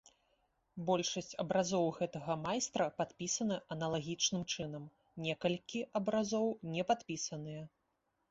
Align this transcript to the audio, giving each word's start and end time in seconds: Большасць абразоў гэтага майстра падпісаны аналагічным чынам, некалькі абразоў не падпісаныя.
Большасць 0.89 1.35
абразоў 1.43 1.85
гэтага 1.97 2.37
майстра 2.45 2.87
падпісаны 3.01 3.57
аналагічным 3.75 4.43
чынам, 4.55 4.87
некалькі 5.25 5.79
абразоў 5.99 6.47
не 6.77 6.83
падпісаныя. 6.93 7.61